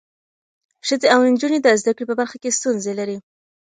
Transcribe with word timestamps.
ښځې 0.87 1.07
او 1.15 1.19
نجونې 1.33 1.59
د 1.61 1.67
زده 1.81 1.91
کړې 1.95 2.05
په 2.09 2.15
برخه 2.19 2.37
کې 2.41 2.55
ستونزې 2.57 2.93
لري. 2.99 3.17